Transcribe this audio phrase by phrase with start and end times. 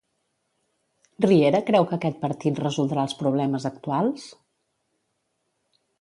[1.25, 4.29] Riera creu que aquest partit resoldrà els problemes actuals?